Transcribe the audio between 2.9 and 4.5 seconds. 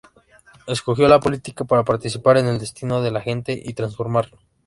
de la gente y transformarlo".